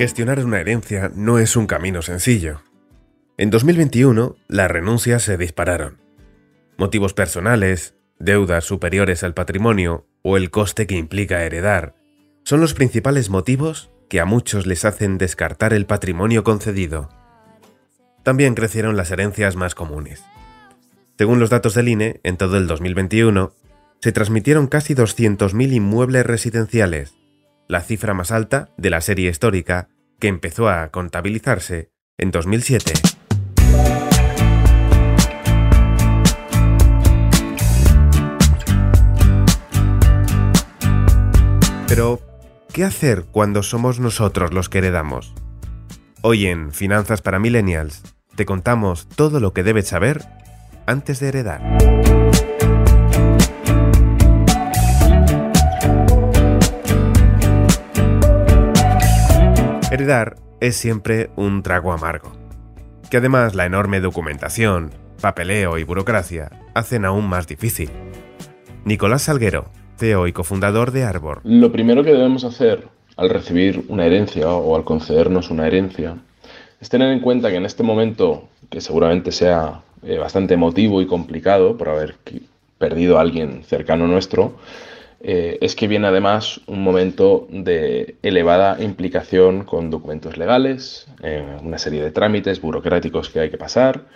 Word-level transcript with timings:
Gestionar 0.00 0.42
una 0.42 0.60
herencia 0.60 1.12
no 1.14 1.38
es 1.38 1.56
un 1.56 1.66
camino 1.66 2.00
sencillo. 2.00 2.62
En 3.36 3.50
2021, 3.50 4.34
las 4.48 4.70
renuncias 4.70 5.22
se 5.22 5.36
dispararon. 5.36 6.00
Motivos 6.78 7.12
personales, 7.12 7.96
deudas 8.18 8.64
superiores 8.64 9.22
al 9.24 9.34
patrimonio 9.34 10.06
o 10.22 10.38
el 10.38 10.50
coste 10.50 10.86
que 10.86 10.96
implica 10.96 11.44
heredar 11.44 11.96
son 12.44 12.62
los 12.62 12.72
principales 12.72 13.28
motivos 13.28 13.90
que 14.08 14.20
a 14.20 14.24
muchos 14.24 14.66
les 14.66 14.86
hacen 14.86 15.18
descartar 15.18 15.74
el 15.74 15.84
patrimonio 15.84 16.44
concedido. 16.44 17.10
También 18.22 18.54
crecieron 18.54 18.96
las 18.96 19.10
herencias 19.10 19.54
más 19.54 19.74
comunes. 19.74 20.24
Según 21.18 21.40
los 21.40 21.50
datos 21.50 21.74
del 21.74 21.88
INE, 21.88 22.20
en 22.22 22.38
todo 22.38 22.56
el 22.56 22.68
2021, 22.68 23.52
se 24.00 24.12
transmitieron 24.12 24.66
casi 24.66 24.94
200.000 24.94 25.74
inmuebles 25.74 26.24
residenciales, 26.24 27.19
la 27.70 27.82
cifra 27.82 28.14
más 28.14 28.32
alta 28.32 28.70
de 28.76 28.90
la 28.90 29.00
serie 29.00 29.30
histórica 29.30 29.88
que 30.18 30.26
empezó 30.26 30.68
a 30.68 30.88
contabilizarse 30.88 31.92
en 32.18 32.32
2007. 32.32 32.94
Pero, 41.86 42.20
¿qué 42.72 42.84
hacer 42.84 43.26
cuando 43.30 43.62
somos 43.62 44.00
nosotros 44.00 44.52
los 44.52 44.68
que 44.68 44.78
heredamos? 44.78 45.32
Hoy 46.22 46.46
en 46.46 46.72
Finanzas 46.72 47.22
para 47.22 47.38
Millennials 47.38 48.02
te 48.34 48.46
contamos 48.46 49.08
todo 49.08 49.38
lo 49.38 49.52
que 49.52 49.62
debes 49.62 49.86
saber 49.86 50.24
antes 50.86 51.20
de 51.20 51.28
heredar. 51.28 51.99
Heredar 59.90 60.36
es 60.60 60.76
siempre 60.76 61.30
un 61.34 61.64
trago 61.64 61.92
amargo, 61.92 62.30
que 63.10 63.16
además 63.16 63.56
la 63.56 63.66
enorme 63.66 63.98
documentación, 63.98 64.92
papeleo 65.20 65.78
y 65.78 65.82
burocracia 65.82 66.48
hacen 66.74 67.04
aún 67.04 67.28
más 67.28 67.48
difícil. 67.48 67.90
Nicolás 68.84 69.22
Salguero, 69.22 69.68
CEO 69.98 70.28
y 70.28 70.32
cofundador 70.32 70.92
de 70.92 71.02
Arbor. 71.02 71.40
Lo 71.42 71.72
primero 71.72 72.04
que 72.04 72.12
debemos 72.12 72.44
hacer 72.44 72.86
al 73.16 73.30
recibir 73.30 73.84
una 73.88 74.06
herencia 74.06 74.48
o 74.50 74.76
al 74.76 74.84
concedernos 74.84 75.50
una 75.50 75.66
herencia 75.66 76.18
es 76.80 76.88
tener 76.88 77.10
en 77.10 77.18
cuenta 77.18 77.50
que 77.50 77.56
en 77.56 77.66
este 77.66 77.82
momento, 77.82 78.48
que 78.70 78.80
seguramente 78.80 79.32
sea 79.32 79.80
eh, 80.04 80.18
bastante 80.18 80.54
emotivo 80.54 81.02
y 81.02 81.06
complicado 81.06 81.76
por 81.76 81.88
haber 81.88 82.14
perdido 82.78 83.18
a 83.18 83.22
alguien 83.22 83.64
cercano 83.64 84.06
nuestro, 84.06 84.54
eh, 85.22 85.58
es 85.60 85.74
que 85.76 85.86
viene 85.86 86.06
además 86.06 86.60
un 86.66 86.82
momento 86.82 87.46
de 87.50 88.16
elevada 88.22 88.82
implicación 88.82 89.64
con 89.64 89.90
documentos 89.90 90.38
legales, 90.38 91.06
eh, 91.22 91.58
una 91.62 91.78
serie 91.78 92.02
de 92.02 92.10
trámites 92.10 92.60
burocráticos 92.60 93.28
que 93.28 93.40
hay 93.40 93.50
que 93.50 93.58
pasar. 93.58 94.06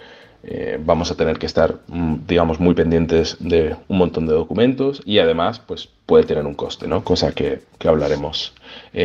Eh, 0.42 0.78
vamos 0.82 1.10
a 1.10 1.16
tener 1.16 1.38
que 1.38 1.47
estar, 1.47 1.80
mm, 1.88 2.27
digamos, 2.27 2.58
muy 2.58 2.75
pendientes 2.75 3.36
de 3.38 3.77
un 3.88 3.98
montón 3.98 4.27
de 4.27 4.34
documentos 4.34 5.02
y 5.05 5.19
además, 5.19 5.58
pues 5.58 5.88
puede 6.06 6.25
tener 6.25 6.44
un 6.47 6.55
coste, 6.55 6.86
¿no? 6.88 7.05
Cosa 7.05 7.32
que, 7.32 7.60
que 7.78 7.88
hablaremos 7.88 8.55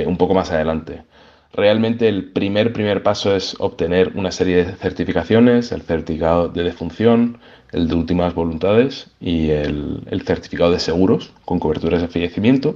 un 0.06 0.18
poco 0.18 0.34
más 0.34 0.52
adelante. 0.52 1.02
Realmente 1.54 2.08
el 2.08 2.32
primer, 2.32 2.74
primer 2.74 3.02
paso 3.04 3.36
es 3.36 3.56
obtener 3.60 4.12
una 4.16 4.32
serie 4.32 4.64
de 4.64 4.74
certificaciones, 4.74 5.72
el 5.72 5.82
certificado 5.82 6.48
de 6.48 6.64
defunción, 6.64 7.40
el 7.72 7.88
de 7.88 7.96
últimas 7.96 8.34
voluntades 8.34 9.08
y 9.20 9.50
el, 9.50 10.02
certificado 10.26 10.72
de 10.72 10.80
seguros 10.80 11.32
con 11.46 11.60
coberturas 11.60 12.02
de 12.02 12.08
fallecimiento. 12.08 12.76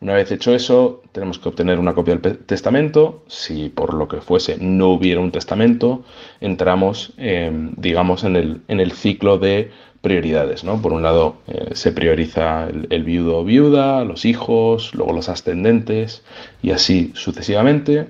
Una 0.00 0.14
vez 0.14 0.32
hecho 0.32 0.52
eso, 0.52 1.02
tenemos 1.12 1.38
que 1.38 1.48
obtener 1.48 1.78
una 1.78 1.94
copia 1.94 2.16
del 2.16 2.38
testamento. 2.38 3.22
Si 3.28 3.68
por 3.68 3.94
lo 3.94 4.08
que 4.08 4.20
fuese 4.20 4.56
no 4.58 4.88
hubiera 4.88 5.20
un 5.20 5.30
testamento, 5.30 6.02
entramos, 6.40 7.12
em, 7.18 7.72
digamos, 7.76 8.24
en 8.24 8.34
el, 8.34 8.62
en 8.66 8.80
el, 8.80 8.92
ciclo 8.92 9.38
de 9.38 9.70
prioridades. 10.00 10.64
¿no? 10.64 10.82
Por 10.82 10.92
un 10.92 11.04
lado, 11.04 11.36
eh, 11.46 11.70
se 11.74 11.92
prioriza 11.92 12.68
el, 12.68 12.88
el, 12.90 13.04
viudo 13.04 13.38
o 13.38 13.44
viuda, 13.44 14.04
los 14.04 14.24
hijos, 14.24 14.92
luego 14.92 15.12
los 15.12 15.28
ascendentes 15.28 16.24
y 16.62 16.72
así 16.72 17.12
sucesivamente. 17.14 18.08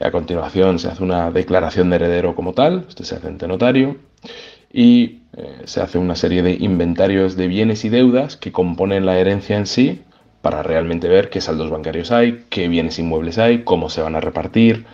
A 0.00 0.12
continuación 0.12 0.78
se 0.78 0.88
hace 0.88 1.02
una 1.02 1.32
declaración 1.32 1.90
de 1.90 1.96
heredero 1.96 2.36
como 2.36 2.54
tal, 2.54 2.86
esto 2.88 3.02
se 3.02 3.16
hace 3.16 3.26
ante 3.26 3.48
notario 3.48 3.96
y 4.72 5.19
eh, 5.36 5.62
se 5.64 5.80
hace 5.80 5.98
una 5.98 6.16
serie 6.16 6.42
de 6.42 6.52
inventarios 6.52 7.36
de 7.36 7.46
bienes 7.46 7.84
y 7.84 7.88
deudas 7.88 8.36
que 8.36 8.52
componen 8.52 9.06
la 9.06 9.18
herencia 9.18 9.56
en 9.56 9.66
sí 9.66 10.02
para 10.42 10.62
realmente 10.62 11.08
ver 11.08 11.30
qué 11.30 11.40
saldos 11.40 11.70
bancarios 11.70 12.10
hay, 12.12 12.44
qué 12.48 12.68
bienes 12.68 12.98
inmuebles 12.98 13.38
hay, 13.38 13.62
cómo 13.62 13.90
se 13.90 14.02
van 14.02 14.16
a 14.16 14.20
repartir, 14.20 14.86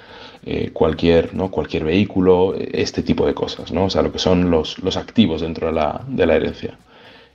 eh, 0.45 0.71
cualquier, 0.73 1.35
¿no? 1.35 1.51
cualquier 1.51 1.85
vehículo, 1.85 2.55
este 2.55 3.03
tipo 3.03 3.27
de 3.27 3.35
cosas, 3.35 3.73
¿no? 3.73 3.87
o 3.87 3.91
sea, 3.91 4.03
lo 4.03 4.13
que 4.13 4.19
son 4.19 4.51
los, 4.51 4.79
los 4.81 4.97
activos 4.97 5.41
dentro 5.41 5.69
de 5.69 5.73
la, 5.73 6.03
de 6.09 6.27
la, 6.27 6.37
herencia. 6.37 6.79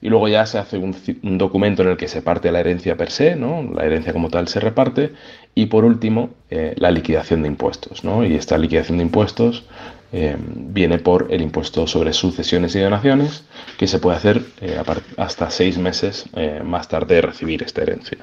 Y 0.02 0.10
luego 0.10 0.28
ya 0.28 0.46
se 0.46 0.58
hace 0.58 0.78
un, 0.78 0.96
documento 1.38 1.84
en 1.84 1.90
el 1.90 1.98
que 1.98 2.08
se 2.08 2.22
parte 2.22 2.52
la 2.52 2.60
herencia 2.60 2.98
per 2.98 3.12
se, 3.12 3.36
¿no? 3.36 3.64
la 3.74 3.86
herencia 3.86 4.14
como 4.14 4.30
tal 4.30 4.48
se 4.48 4.60
reparte, 4.60 5.12
y 5.56 5.68
por 5.68 5.86
último, 5.86 6.32
eh, 6.50 6.74
la 6.78 6.92
liquidación 6.92 7.42
de 7.44 7.50
impuestos. 7.50 8.04
¿no? 8.04 8.26
Y 8.26 8.36
esta 8.36 8.58
liquidación 8.58 8.98
de 8.98 9.04
impuestos 9.04 9.66
eh, 10.14 10.36
viene 10.38 11.00
por 11.00 11.28
el 11.30 11.42
impuesto 11.42 11.88
sobre 11.88 12.14
sucesiones 12.14 12.76
y 12.76 12.80
donaciones, 12.80 13.46
que 13.78 13.88
se 13.88 14.00
puede 14.00 14.18
hacer 14.18 14.42
eh, 14.60 14.82
hasta 15.18 15.50
seis 15.50 15.78
meses 15.78 16.26
eh, 16.36 16.62
más 16.64 16.90
tarde 16.90 17.16
de 17.16 17.22
recibir 17.22 17.64
esta 17.64 17.82
herencia. 17.82 18.18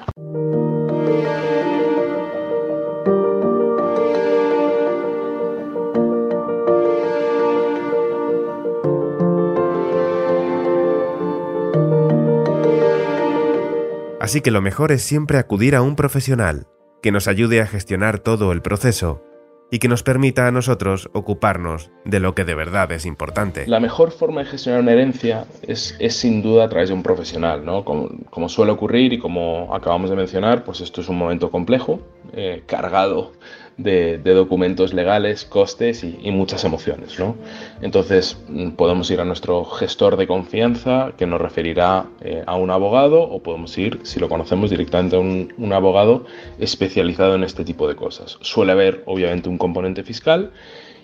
Así 14.19 14.41
que 14.41 14.51
lo 14.51 14.61
mejor 14.61 14.91
es 14.91 15.01
siempre 15.01 15.39
acudir 15.39 15.75
a 15.75 15.81
un 15.81 15.95
profesional 15.95 16.67
que 17.01 17.11
nos 17.11 17.27
ayude 17.27 17.61
a 17.61 17.65
gestionar 17.65 18.19
todo 18.19 18.51
el 18.51 18.61
proceso 18.61 19.23
y 19.71 19.79
que 19.79 19.87
nos 19.87 20.03
permita 20.03 20.47
a 20.47 20.51
nosotros 20.51 21.09
ocuparnos 21.13 21.91
de 22.05 22.19
lo 22.19 22.33
que 22.33 22.45
de 22.45 22.55
verdad 22.55 22.91
es 22.91 23.05
importante. 23.05 23.67
La 23.67 23.79
mejor 23.79 24.11
forma 24.11 24.41
de 24.41 24.47
gestionar 24.47 24.81
una 24.81 24.93
herencia 24.93 25.45
es, 25.61 25.95
es 25.99 26.15
sin 26.15 26.41
duda 26.41 26.65
a 26.65 26.69
través 26.69 26.89
de 26.89 26.95
un 26.95 27.03
profesional, 27.03 27.63
¿no? 27.63 27.83
Como, 27.83 28.49
suele 28.49 28.71
ocurrir 28.71 29.13
y 29.13 29.19
como 29.19 29.73
acabamos 29.75 30.09
de 30.09 30.15
mencionar, 30.15 30.63
pues 30.63 30.81
esto 30.81 31.01
es 31.01 31.09
un 31.09 31.17
momento 31.17 31.51
complejo, 31.51 32.01
eh, 32.33 32.63
cargado 32.65 33.33
de, 33.79 34.17
documentos 34.33 34.93
legales, 34.93 35.45
costes 35.45 36.03
y, 36.03 36.31
muchas 36.31 36.63
emociones. 36.63 37.17
¿no? 37.19 37.35
Entonces 37.81 38.37
mm, 38.47 38.71
podemos 38.71 39.09
ir 39.11 39.19
a 39.21 39.25
nuestro 39.25 39.65
gestor 39.65 40.17
de 40.17 40.27
confianza 40.27 41.13
que 41.17 41.25
nos 41.25 41.41
referirá 41.41 42.05
eh, 42.21 42.43
a 42.45 42.55
un 42.55 42.69
abogado 42.71 43.21
o 43.21 43.41
podemos 43.41 43.77
ir, 43.77 43.99
si 44.03 44.19
lo 44.19 44.29
conocemos, 44.29 44.69
directamente 44.69 45.15
a 45.15 45.19
un, 45.19 45.53
un 45.57 45.73
abogado 45.73 46.25
especializado 46.59 47.35
en 47.35 47.43
este 47.43 47.63
tipo 47.63 47.87
de 47.87 47.95
cosas. 47.95 48.37
Suele 48.41 48.73
haber 48.73 49.03
obviamente 49.05 49.49
un 49.49 49.57
componente 49.57 50.03
fiscal 50.03 50.51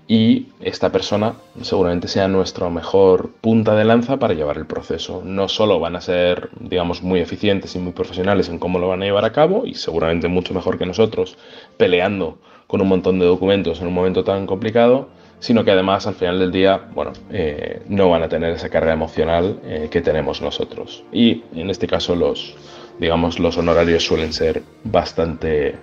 y 0.07 0.47
esta 0.61 0.91
persona 0.91 1.33
seguramente 1.61 2.07
sea 2.07 2.27
nuestra 2.27 2.69
mejor 2.69 3.31
punta 3.41 3.75
de 3.75 3.85
lanza 3.85 4.17
para 4.17 4.35
llevar 4.35 4.57
el 4.57 4.67
proceso. 4.67 5.23
No 5.25 5.47
solo 5.47 5.79
van 5.79 5.95
a 5.95 6.01
ser, 6.01 6.49
digamos, 6.59 7.01
muy 7.01 7.19
eficientes 7.19 7.75
y 7.75 7.79
muy 7.79 7.93
profesionales 7.93 8.49
en 8.49 8.59
cómo 8.59 8.77
lo 8.77 8.87
van 8.87 9.01
a 9.01 9.05
llevar 9.05 9.25
a 9.25 9.31
cabo 9.31 9.65
y 9.65 9.73
seguramente 9.73 10.27
mucho 10.27 10.53
mejor 10.53 10.77
que 10.77 10.85
nosotros 10.85 11.37
peleando 11.77 12.37
con 12.67 12.81
un 12.81 12.87
montón 12.87 13.19
de 13.19 13.25
documentos 13.25 13.81
en 13.81 13.87
un 13.87 13.93
momento 13.93 14.23
tan 14.23 14.45
complicado, 14.45 15.09
sino 15.39 15.63
que 15.63 15.71
además 15.71 16.05
al 16.07 16.15
final 16.15 16.39
del 16.39 16.51
día, 16.51 16.81
bueno, 16.93 17.13
eh, 17.31 17.81
no 17.87 18.09
van 18.09 18.23
a 18.23 18.29
tener 18.29 18.53
esa 18.53 18.69
carga 18.69 18.93
emocional 18.93 19.59
eh, 19.63 19.87
que 19.89 20.01
tenemos 20.01 20.41
nosotros. 20.41 21.03
Y 21.11 21.43
en 21.55 21.69
este 21.69 21.87
caso 21.87 22.15
los, 22.15 22.55
digamos, 22.99 23.39
los 23.39 23.57
honorarios 23.57 24.03
suelen 24.05 24.33
ser 24.33 24.61
bastante, 24.83 25.75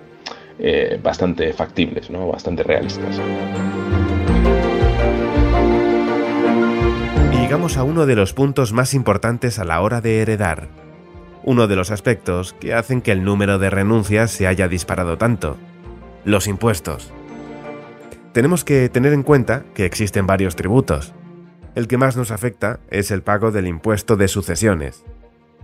eh, 0.59 0.99
bastante 1.01 1.51
factibles, 1.53 2.09
¿no? 2.09 2.27
bastante 2.27 2.63
realistas. 2.63 3.19
Llegamos 7.53 7.77
a 7.77 7.83
uno 7.83 8.07
de 8.07 8.15
los 8.15 8.33
puntos 8.33 8.73
más 8.73 8.95
importantes 8.95 9.59
a 9.59 9.63
la 9.63 9.79
hora 9.81 10.01
de 10.01 10.23
heredar. 10.23 10.69
Uno 11.43 11.67
de 11.67 11.75
los 11.75 11.91
aspectos 11.91 12.53
que 12.53 12.73
hacen 12.73 12.99
que 12.99 13.11
el 13.11 13.23
número 13.23 13.59
de 13.59 13.69
renuncias 13.69 14.31
se 14.31 14.47
haya 14.47 14.67
disparado 14.67 15.19
tanto 15.19 15.57
los 16.25 16.47
impuestos. 16.47 17.13
Tenemos 18.31 18.63
que 18.63 18.89
tener 18.89 19.13
en 19.13 19.21
cuenta 19.21 19.65
que 19.75 19.85
existen 19.85 20.25
varios 20.25 20.55
tributos. 20.55 21.13
El 21.75 21.87
que 21.87 21.99
más 21.99 22.17
nos 22.17 22.31
afecta 22.31 22.79
es 22.89 23.11
el 23.11 23.21
pago 23.21 23.51
del 23.51 23.67
impuesto 23.67 24.15
de 24.15 24.29
sucesiones. 24.29 25.05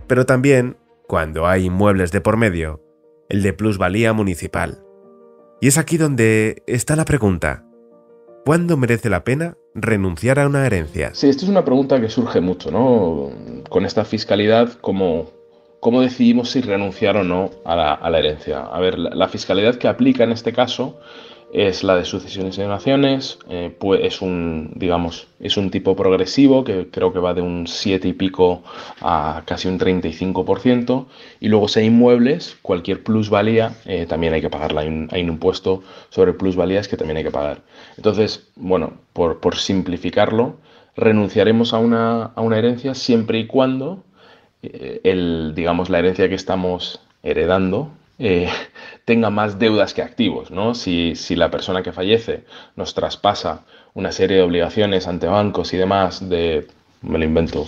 Pero 0.06 0.26
también, 0.26 0.76
cuando 1.08 1.48
hay 1.48 1.64
inmuebles 1.64 2.12
de 2.12 2.20
por 2.20 2.36
medio, 2.36 2.84
el 3.28 3.42
de 3.42 3.52
plusvalía 3.52 4.12
municipal. 4.12 4.84
Y 5.60 5.66
es 5.66 5.76
aquí 5.76 5.96
donde 5.96 6.62
está 6.68 6.94
la 6.94 7.04
pregunta. 7.04 7.64
¿Cuándo 8.44 8.76
merece 8.76 9.10
la 9.10 9.22
pena 9.22 9.56
renunciar 9.74 10.38
a 10.38 10.46
una 10.46 10.66
herencia? 10.66 11.10
Sí, 11.14 11.28
esto 11.28 11.44
es 11.44 11.50
una 11.50 11.64
pregunta 11.64 12.00
que 12.00 12.08
surge 12.08 12.40
mucho, 12.40 12.70
¿no? 12.70 13.30
Con 13.68 13.84
esta 13.84 14.04
fiscalidad, 14.04 14.72
¿cómo, 14.80 15.30
¿cómo 15.80 16.00
decidimos 16.00 16.50
si 16.50 16.60
renunciar 16.60 17.16
o 17.16 17.24
no 17.24 17.50
a 17.64 17.76
la, 17.76 18.18
herencia? 18.18 18.60
A 18.60 18.80
ver, 18.80 18.98
la, 18.98 19.28
fiscalidad 19.28 19.76
que 19.76 19.88
aplica 19.88 20.24
en 20.24 20.32
este 20.32 20.52
caso 20.52 20.98
es 21.52 21.82
la 21.82 21.96
de 21.96 22.04
sucesiones 22.04 22.56
y 22.58 22.62
donaciones, 22.62 23.38
eh, 23.48 23.74
pues 23.76 24.00
es 24.04 24.22
un, 24.22 24.72
digamos, 24.76 25.26
es 25.40 25.56
un 25.56 25.70
tipo 25.70 25.96
progresivo 25.96 26.62
que 26.62 26.88
creo 26.90 27.12
que 27.12 27.18
va 27.18 27.34
de 27.34 27.42
un 27.42 27.66
7 27.66 28.06
y 28.06 28.12
pico 28.12 28.62
a 29.00 29.42
casi 29.46 29.66
un 29.68 29.78
35%, 29.78 31.06
y 31.40 31.48
luego 31.48 31.68
si 31.68 31.80
hay 31.80 31.86
inmuebles, 31.86 32.56
cualquier 32.62 33.02
plusvalía 33.02 33.74
eh, 33.84 34.06
también 34.06 34.32
hay 34.32 34.40
que 34.40 34.50
pagarla, 34.50 34.82
hay 34.82 34.88
un, 34.88 35.08
hay 35.10 35.22
un, 35.22 35.30
impuesto 35.30 35.82
sobre 36.10 36.32
plusvalías 36.34 36.86
que 36.88 36.96
también 36.96 37.16
hay 37.16 37.24
que 37.24 37.30
pagar. 37.30 37.62
Entonces, 37.96 38.48
bueno, 38.56 38.92
por, 39.12 39.40
por 39.40 39.56
simplificarlo, 39.56 40.56
renunciaremos 40.96 41.72
a 41.74 41.78
una, 41.78 42.24
a 42.34 42.40
una, 42.42 42.58
herencia 42.58 42.94
siempre 42.94 43.38
y 43.38 43.46
cuando 43.46 44.04
eh, 44.62 45.00
el, 45.04 45.52
digamos, 45.56 45.90
la 45.90 45.98
herencia 45.98 46.28
que 46.28 46.34
estamos 46.34 47.00
heredando 47.22 47.90
eh, 48.20 48.50
tenga 49.06 49.30
más 49.30 49.58
deudas 49.58 49.94
que 49.94 50.02
activos. 50.02 50.50
¿no? 50.50 50.74
Si, 50.74 51.14
la 51.30 51.50
persona 51.50 51.82
que 51.82 51.92
fallece 51.92 52.44
nos 52.76 52.94
traspasa 52.94 53.64
una 53.94 54.12
serie 54.12 54.36
de 54.36 54.42
obligaciones 54.42 55.08
ante 55.08 55.26
bancos 55.26 55.72
y 55.72 55.78
demás 55.78 56.28
de, 56.28 56.68
me 57.00 57.18
lo 57.18 57.24
invento, 57.24 57.66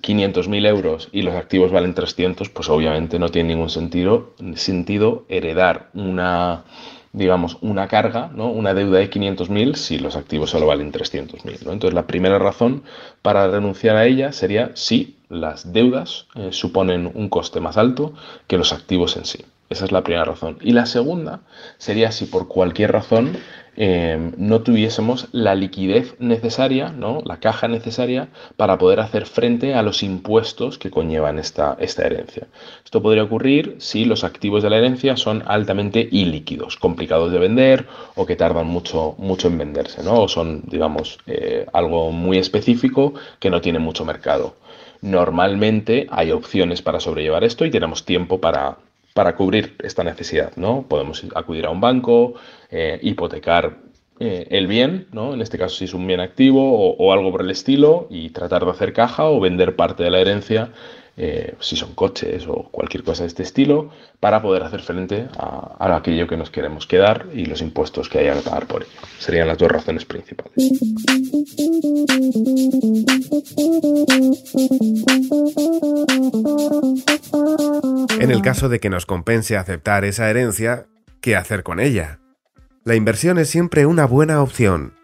500.000 0.00 0.66
euros 0.66 1.08
y 1.12 1.22
los 1.22 1.34
activos 1.34 1.70
valen 1.70 1.94
300, 1.94 2.48
pues 2.48 2.68
obviamente 2.70 3.18
no 3.18 3.28
tiene 3.28 3.50
ningún 3.50 3.68
sentido, 3.68 5.24
heredar 5.28 5.90
una, 5.92 6.64
digamos, 7.12 7.58
una 7.60 7.86
carga, 7.86 8.30
¿no? 8.34 8.50
una 8.50 8.72
deuda 8.72 8.98
de 8.98 9.10
500.000 9.10 9.74
si 9.74 9.98
los 9.98 10.16
activos 10.16 10.50
solo 10.50 10.66
valen 10.66 10.90
300.000. 10.90 11.64
¿no? 11.66 11.72
Entonces 11.72 11.94
la 11.94 12.06
primera 12.06 12.38
razón 12.38 12.82
para 13.20 13.46
renunciar 13.46 13.96
a 13.96 14.06
ella 14.06 14.32
sería 14.32 14.70
si 14.74 15.18
las 15.28 15.72
deudas 15.72 16.26
eh, 16.34 16.48
suponen 16.50 17.10
un 17.14 17.28
coste 17.28 17.60
más 17.60 17.76
alto 17.76 18.14
que 18.46 18.56
los 18.56 18.72
activos 18.72 19.16
en 19.16 19.26
sí. 19.26 19.44
Esa 19.72 19.86
es 19.86 19.92
la 19.92 20.04
primera 20.04 20.26
razón. 20.26 20.58
Y 20.60 20.72
la 20.72 20.84
segunda 20.84 21.40
sería 21.78 22.12
si 22.12 22.26
por 22.26 22.46
cualquier 22.46 22.92
razón 22.92 23.38
eh, 23.74 24.32
no 24.36 24.60
tuviésemos 24.60 25.28
la 25.32 25.54
liquidez 25.54 26.14
necesaria, 26.18 26.90
¿no? 26.90 27.22
la 27.24 27.38
caja 27.38 27.68
necesaria 27.68 28.28
para 28.56 28.76
poder 28.76 29.00
hacer 29.00 29.24
frente 29.24 29.74
a 29.74 29.82
los 29.82 30.02
impuestos 30.02 30.76
que 30.76 30.90
conllevan 30.90 31.38
esta, 31.38 31.78
esta 31.80 32.04
herencia. 32.04 32.48
Esto 32.84 33.00
podría 33.00 33.22
ocurrir 33.22 33.76
si 33.78 34.04
los 34.04 34.24
activos 34.24 34.62
de 34.62 34.68
la 34.68 34.76
herencia 34.76 35.16
son 35.16 35.42
altamente 35.46 36.06
ilíquidos, 36.12 36.76
complicados 36.76 37.32
de 37.32 37.38
vender 37.38 37.86
o 38.14 38.26
que 38.26 38.36
tardan 38.36 38.66
mucho, 38.66 39.14
mucho 39.16 39.48
en 39.48 39.56
venderse, 39.56 40.02
¿no? 40.02 40.20
o 40.20 40.28
son, 40.28 40.64
digamos, 40.66 41.18
eh, 41.26 41.64
algo 41.72 42.12
muy 42.12 42.36
específico 42.36 43.14
que 43.38 43.48
no 43.48 43.62
tiene 43.62 43.78
mucho 43.78 44.04
mercado. 44.04 44.54
Normalmente 45.00 46.06
hay 46.10 46.30
opciones 46.30 46.82
para 46.82 47.00
sobrellevar 47.00 47.42
esto 47.42 47.64
y 47.64 47.70
tenemos 47.70 48.04
tiempo 48.04 48.38
para, 48.38 48.76
para 49.14 49.34
cubrir 49.34 49.76
esta 49.82 50.04
necesidad, 50.04 50.52
¿no? 50.56 50.86
Podemos 50.88 51.24
acudir 51.34 51.66
a 51.66 51.70
un 51.70 51.80
banco, 51.80 52.34
eh, 52.70 52.98
hipotecar 53.02 53.81
eh, 54.20 54.46
el 54.50 54.66
bien, 54.66 55.08
¿no? 55.12 55.34
En 55.34 55.40
este 55.40 55.58
caso 55.58 55.76
si 55.76 55.86
es 55.86 55.94
un 55.94 56.06
bien 56.06 56.20
activo 56.20 56.94
o, 56.94 57.12
algo 57.12 57.32
por 57.32 57.42
el 57.42 57.50
estilo 57.50 58.06
y 58.10 58.30
tratar 58.30 58.64
de 58.64 58.70
hacer 58.70 58.92
caja 58.92 59.24
o 59.24 59.40
vender 59.40 59.74
parte 59.74 60.02
de 60.04 60.10
la 60.10 60.20
herencia, 60.20 60.70
eh, 61.16 61.54
si 61.60 61.76
son 61.76 61.94
coches 61.94 62.46
o 62.46 62.68
cualquier 62.70 63.04
cosa 63.04 63.22
de 63.22 63.28
este 63.28 63.42
estilo, 63.42 63.90
para 64.20 64.40
poder 64.40 64.62
hacer 64.62 64.80
frente 64.80 65.26
a, 65.36 65.76
a, 65.78 65.96
aquello 65.96 66.26
que 66.26 66.36
nos 66.36 66.50
queremos 66.50 66.86
quedar 66.86 67.26
y 67.34 67.46
los 67.46 67.60
impuestos 67.62 68.08
que 68.08 68.20
haya 68.20 68.34
que 68.34 68.42
pagar 68.42 68.66
por 68.66 68.82
ello. 68.82 68.92
Serían 69.18 69.48
las 69.48 69.58
dos 69.58 69.70
razones 69.70 70.04
principales. 70.04 70.52
En 78.20 78.30
el 78.30 78.40
caso 78.42 78.68
de 78.68 78.78
que 78.78 78.88
nos 78.88 79.04
compense 79.04 79.56
aceptar 79.56 80.04
esa 80.04 80.30
herencia, 80.30 80.86
¿qué 81.20 81.34
hacer 81.34 81.64
con 81.64 81.80
ella? 81.80 82.20
La 82.84 82.96
inversión 82.96 83.38
es 83.38 83.48
siempre 83.48 83.86
una 83.86 84.06
buena 84.06 84.42
opción. 84.42 84.94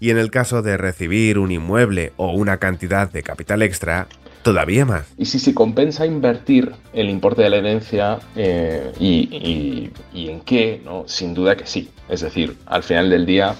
Y 0.00 0.10
en 0.10 0.18
el 0.18 0.32
caso 0.32 0.60
de 0.60 0.76
recibir 0.76 1.38
un 1.38 1.52
inmueble 1.52 2.12
o 2.16 2.32
una 2.32 2.56
cantidad 2.56 3.08
de 3.12 3.22
capital 3.22 3.62
extra, 3.62 4.08
todavía 4.42 4.84
más. 4.84 5.06
Y 5.16 5.26
si 5.26 5.38
se 5.38 5.54
compensa 5.54 6.04
invertir 6.04 6.72
el 6.92 7.08
importe 7.08 7.42
de 7.42 7.50
la 7.50 7.58
herencia 7.58 8.18
eh, 8.34 8.90
y, 8.98 9.92
y, 10.12 10.28
en 10.30 10.40
qué, 10.40 10.82
¿no? 10.84 11.04
sin 11.06 11.32
duda 11.32 11.56
que 11.56 11.64
sí. 11.64 11.90
Es 12.08 12.22
decir, 12.22 12.56
al 12.66 12.82
final 12.82 13.08
del 13.08 13.24
día 13.24 13.54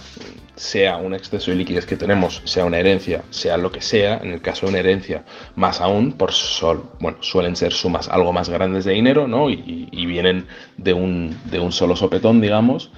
sea 0.57 0.97
un 0.97 1.15
exceso 1.15 1.53
de 1.53 1.59
liquidez 1.59 1.87
que 1.87 1.97
tenemos, 1.97 2.43
sea 2.45 2.65
una 2.65 2.81
herencia, 2.81 3.23
sea 3.31 3.57
lo 3.57 3.71
que 3.71 3.81
sea, 3.81 4.19
en 4.19 4.33
el 4.33 4.43
caso 4.43 4.67
de 4.67 4.71
una 4.71 4.81
herencia, 4.81 5.25
más 5.55 5.81
aún, 5.81 6.15
por 6.15 6.33
sol, 6.33 6.91
bueno, 6.99 7.19
suelen 7.21 7.55
ser 7.55 7.73
sumas 7.73 8.09
algo 8.09 8.33
más 8.33 8.49
grandes 8.49 8.85
de 8.85 8.93
dinero, 8.93 9.29
¿no? 9.29 9.51
Y, 9.51 9.89
vienen 10.07 10.47
de 10.77 10.93
un, 10.93 11.39
de 11.51 11.61
un 11.61 11.71
solo 11.71 11.95
sopetón, 11.95 12.41
digamos, 12.41 12.91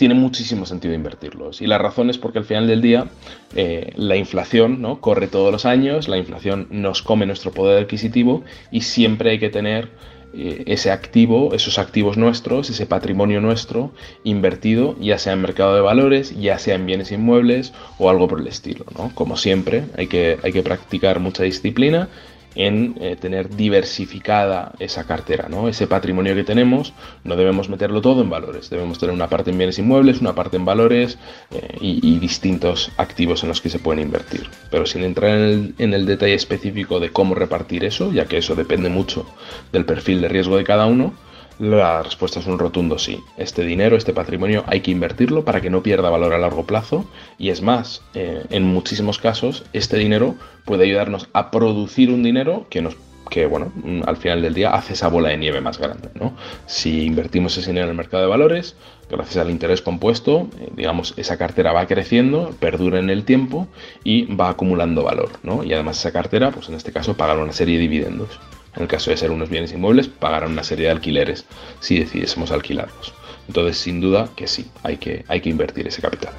tiene 0.00 0.14
muchísimo 0.14 0.64
sentido 0.64 0.94
invertirlos. 0.94 1.60
Y 1.60 1.66
la 1.66 1.76
razón 1.76 2.08
es 2.08 2.16
porque 2.16 2.38
al 2.38 2.46
final 2.46 2.66
del 2.66 2.80
día 2.80 3.08
eh, 3.54 3.92
la 3.96 4.16
inflación 4.16 4.80
¿no? 4.80 4.98
corre 4.98 5.26
todos 5.26 5.52
los 5.52 5.66
años, 5.66 6.08
la 6.08 6.16
inflación 6.16 6.68
nos 6.70 7.02
come 7.02 7.26
nuestro 7.26 7.52
poder 7.52 7.82
adquisitivo 7.82 8.42
y 8.70 8.80
siempre 8.80 9.32
hay 9.32 9.38
que 9.38 9.50
tener 9.50 9.90
eh, 10.32 10.62
ese 10.64 10.90
activo, 10.90 11.52
esos 11.52 11.78
activos 11.78 12.16
nuestros, 12.16 12.70
ese 12.70 12.86
patrimonio 12.86 13.42
nuestro 13.42 13.92
invertido, 14.24 14.96
ya 14.98 15.18
sea 15.18 15.34
en 15.34 15.42
mercado 15.42 15.74
de 15.74 15.82
valores, 15.82 16.34
ya 16.40 16.58
sea 16.58 16.76
en 16.76 16.86
bienes 16.86 17.12
inmuebles 17.12 17.74
o 17.98 18.08
algo 18.08 18.26
por 18.26 18.40
el 18.40 18.46
estilo. 18.46 18.86
¿no? 18.96 19.14
Como 19.14 19.36
siempre, 19.36 19.84
hay 19.98 20.06
que, 20.06 20.38
hay 20.42 20.52
que 20.52 20.62
practicar 20.62 21.20
mucha 21.20 21.42
disciplina 21.42 22.08
en 22.54 22.96
eh, 23.00 23.16
tener 23.16 23.54
diversificada 23.54 24.72
esa 24.78 25.04
cartera, 25.04 25.48
¿no? 25.48 25.68
Ese 25.68 25.86
patrimonio 25.86 26.34
que 26.34 26.44
tenemos, 26.44 26.92
no 27.24 27.36
debemos 27.36 27.68
meterlo 27.68 28.00
todo 28.00 28.22
en 28.22 28.30
valores, 28.30 28.70
debemos 28.70 28.98
tener 28.98 29.14
una 29.14 29.28
parte 29.28 29.50
en 29.50 29.58
bienes 29.58 29.78
inmuebles, 29.78 30.20
una 30.20 30.34
parte 30.34 30.56
en 30.56 30.64
valores 30.64 31.18
eh, 31.50 31.76
y, 31.80 32.18
distintos 32.20 32.90
activos 32.96 33.42
en 33.42 33.48
los 33.48 33.60
que 33.60 33.70
se 33.70 33.78
pueden 33.78 34.02
invertir. 34.02 34.48
Pero 34.70 34.84
sin 34.84 35.04
entrar 35.04 35.30
en 35.30 35.42
el, 35.42 35.74
en 35.78 35.94
el 35.94 36.06
detalle 36.06 36.34
específico 36.34 37.00
de 37.00 37.10
cómo 37.10 37.34
repartir 37.34 37.84
eso, 37.84 38.12
ya 38.12 38.26
que 38.26 38.38
eso 38.38 38.54
depende 38.54 38.88
mucho 38.88 39.26
del 39.72 39.86
perfil 39.86 40.20
de 40.20 40.28
riesgo 40.28 40.56
de 40.56 40.64
cada 40.64 40.86
uno, 40.86 41.14
la 41.60 42.02
respuesta 42.02 42.40
es 42.40 42.46
un 42.46 42.58
rotundo 42.58 42.98
sí. 42.98 43.22
Este 43.36 43.62
dinero, 43.62 43.96
este 43.96 44.14
patrimonio, 44.14 44.64
hay 44.66 44.80
que 44.80 44.90
invertirlo 44.90 45.44
para 45.44 45.60
que 45.60 45.68
no 45.68 45.82
pierda 45.82 46.08
valor 46.08 46.32
a 46.32 46.38
largo 46.38 46.64
plazo. 46.64 47.04
Y 47.38 47.50
es 47.50 47.60
más, 47.60 48.02
eh, 48.14 48.44
en 48.48 48.64
muchísimos 48.64 49.18
casos, 49.18 49.64
este 49.74 49.98
dinero 49.98 50.36
puede 50.64 50.84
ayudarnos 50.84 51.28
a 51.34 51.50
producir 51.50 52.10
un 52.10 52.22
dinero 52.22 52.66
que 52.70 52.80
nos 52.80 52.96
que 53.28 53.46
bueno, 53.46 53.70
mm, 53.76 54.00
al 54.06 54.16
final 54.16 54.42
del 54.42 54.54
día 54.54 54.70
hace 54.70 54.94
esa 54.94 55.06
bola 55.06 55.28
de 55.28 55.36
nieve 55.36 55.60
más 55.60 55.78
grande. 55.78 56.08
¿no? 56.14 56.34
Si 56.66 57.04
invertimos 57.04 57.56
ese 57.56 57.70
dinero 57.70 57.84
en 57.84 57.90
el 57.90 57.96
mercado 57.96 58.24
de 58.24 58.28
valores, 58.28 58.74
gracias 59.08 59.36
al 59.36 59.50
interés 59.50 59.82
compuesto, 59.82 60.48
eh, 60.58 60.68
digamos, 60.74 61.14
esa 61.16 61.36
cartera 61.36 61.72
va 61.72 61.86
creciendo, 61.86 62.50
perdura 62.58 62.98
en 62.98 63.08
el 63.08 63.24
tiempo 63.24 63.68
y 64.02 64.24
va 64.34 64.48
acumulando 64.48 65.04
valor. 65.04 65.30
¿no? 65.44 65.62
Y 65.62 65.72
además 65.74 65.98
esa 65.98 66.10
cartera, 66.10 66.50
pues 66.50 66.68
en 66.70 66.74
este 66.74 66.90
caso, 66.90 67.16
pagará 67.16 67.40
una 67.40 67.52
serie 67.52 67.76
de 67.76 67.82
dividendos. 67.82 68.40
En 68.74 68.82
el 68.82 68.88
caso 68.88 69.10
de 69.10 69.16
ser 69.16 69.30
unos 69.30 69.50
bienes 69.50 69.72
inmuebles, 69.72 70.08
pagarán 70.08 70.52
una 70.52 70.64
serie 70.64 70.86
de 70.86 70.92
alquileres 70.92 71.44
si 71.80 71.98
decidiésemos 71.98 72.52
alquilarlos. 72.52 73.12
Entonces, 73.48 73.78
sin 73.78 74.00
duda 74.00 74.28
que 74.36 74.46
sí, 74.46 74.70
hay 74.82 74.96
que, 74.98 75.24
hay 75.28 75.40
que 75.40 75.48
invertir 75.48 75.88
ese 75.88 76.00
capital. 76.00 76.32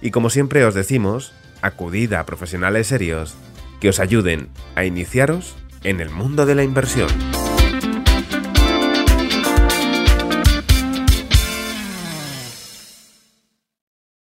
Y 0.00 0.10
como 0.10 0.30
siempre 0.30 0.64
os 0.64 0.74
decimos, 0.74 1.32
acudid 1.62 2.12
a 2.12 2.26
profesionales 2.26 2.86
serios 2.88 3.34
que 3.80 3.88
os 3.88 3.98
ayuden 3.98 4.48
a 4.74 4.84
iniciaros 4.84 5.56
en 5.82 6.00
el 6.00 6.10
mundo 6.10 6.46
de 6.46 6.54
la 6.54 6.62
inversión. 6.62 7.08